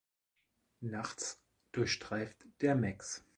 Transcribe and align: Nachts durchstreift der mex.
Nachts 0.79 1.39
durchstreift 1.73 2.47
der 2.63 2.73
mex. 2.73 3.23